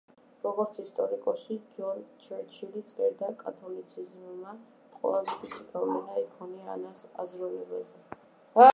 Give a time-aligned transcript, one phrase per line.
[0.43, 4.55] როგორც ისტორიკოსი ჯონ ჩერჩილი წერდა, „კათოლიციზმმა
[4.95, 8.03] ყველაზე დიდი გავლენა იქონია ანას აზროვნებაზე“.